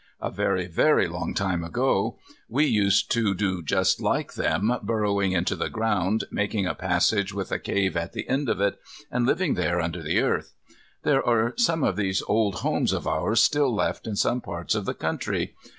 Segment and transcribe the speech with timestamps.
[0.19, 2.17] A very, very long time ago,
[2.49, 7.51] we used to do just like them, burrowing into the ground, making a passage with
[7.51, 8.79] a cave at the end of it,
[9.11, 10.55] and living there under the earth.
[11.03, 14.85] There are some of these old homes of ours still left in some parts of
[14.85, 15.53] the country.